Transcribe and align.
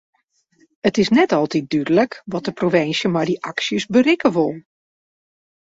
It 0.87 0.97
is 1.01 1.09
net 1.17 1.31
altyd 1.39 1.67
dúdlik 1.73 2.17
wat 2.35 2.45
de 2.49 2.53
provinsje 2.63 3.07
met 3.13 3.25
dy 3.31 3.35
aksjes 3.53 3.85
berikke 3.97 4.29
wol. 4.35 4.53